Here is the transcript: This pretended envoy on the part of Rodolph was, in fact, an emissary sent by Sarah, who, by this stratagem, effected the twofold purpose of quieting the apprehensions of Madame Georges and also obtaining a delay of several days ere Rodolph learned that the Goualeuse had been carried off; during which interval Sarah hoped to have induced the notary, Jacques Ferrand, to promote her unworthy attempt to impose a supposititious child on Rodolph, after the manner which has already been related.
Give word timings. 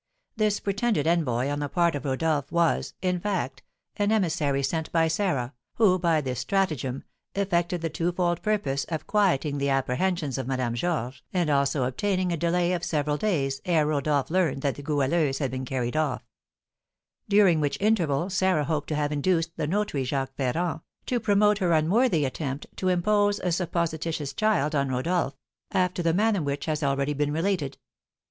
This 0.35 0.59
pretended 0.59 1.05
envoy 1.05 1.47
on 1.47 1.59
the 1.59 1.69
part 1.69 1.93
of 1.93 2.05
Rodolph 2.05 2.51
was, 2.51 2.95
in 3.03 3.19
fact, 3.19 3.61
an 3.97 4.11
emissary 4.11 4.63
sent 4.63 4.91
by 4.91 5.07
Sarah, 5.07 5.53
who, 5.75 5.99
by 5.99 6.21
this 6.21 6.39
stratagem, 6.39 7.03
effected 7.35 7.81
the 7.81 7.89
twofold 7.91 8.41
purpose 8.41 8.83
of 8.85 9.05
quieting 9.05 9.59
the 9.59 9.69
apprehensions 9.69 10.39
of 10.39 10.47
Madame 10.47 10.73
Georges 10.73 11.21
and 11.33 11.51
also 11.51 11.83
obtaining 11.83 12.31
a 12.31 12.35
delay 12.37 12.73
of 12.73 12.83
several 12.83 13.15
days 13.15 13.61
ere 13.63 13.85
Rodolph 13.85 14.31
learned 14.31 14.63
that 14.63 14.73
the 14.73 14.81
Goualeuse 14.81 15.37
had 15.37 15.51
been 15.51 15.65
carried 15.65 15.95
off; 15.95 16.23
during 17.29 17.59
which 17.59 17.79
interval 17.79 18.31
Sarah 18.31 18.65
hoped 18.65 18.89
to 18.89 18.95
have 18.95 19.11
induced 19.11 19.55
the 19.55 19.67
notary, 19.67 20.03
Jacques 20.03 20.35
Ferrand, 20.35 20.79
to 21.05 21.19
promote 21.19 21.59
her 21.59 21.73
unworthy 21.73 22.25
attempt 22.25 22.65
to 22.77 22.87
impose 22.89 23.39
a 23.39 23.51
supposititious 23.51 24.33
child 24.33 24.73
on 24.73 24.89
Rodolph, 24.89 25.37
after 25.71 26.01
the 26.01 26.11
manner 26.11 26.41
which 26.41 26.65
has 26.65 26.81
already 26.81 27.13
been 27.13 27.31
related. 27.31 27.77